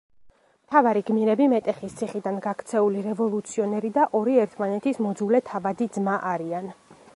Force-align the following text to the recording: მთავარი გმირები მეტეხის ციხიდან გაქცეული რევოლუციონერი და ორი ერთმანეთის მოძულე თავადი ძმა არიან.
მთავარი 0.67 1.03
გმირები 1.09 1.45
მეტეხის 1.51 1.97
ციხიდან 1.99 2.39
გაქცეული 2.45 3.05
რევოლუციონერი 3.09 3.93
და 3.99 4.09
ორი 4.23 4.41
ერთმანეთის 4.47 5.01
მოძულე 5.09 5.45
თავადი 5.53 5.93
ძმა 5.99 6.17
არიან. 6.35 6.75